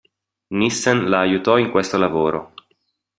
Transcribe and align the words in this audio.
Nissen 0.47 1.05
la 1.09 1.19
aiutò 1.19 1.59
in 1.59 1.69
questo 1.69 1.99
lavoro. 1.99 2.53